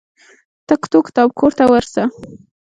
تکتو 0.69 0.97
کتاب 1.07 1.29
کور 1.39 1.51
ته 1.57 1.63
ورسه. 1.71 2.03